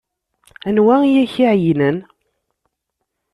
[0.67, 1.97] Anwa ay ak-iɛeyynen?